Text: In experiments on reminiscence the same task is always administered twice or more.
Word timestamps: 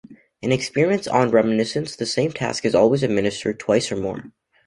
In 0.41 0.51
experiments 0.51 1.07
on 1.07 1.29
reminiscence 1.29 1.95
the 1.95 2.07
same 2.07 2.31
task 2.31 2.65
is 2.65 2.73
always 2.73 3.03
administered 3.03 3.59
twice 3.59 3.91
or 3.91 3.97
more. 3.97 4.31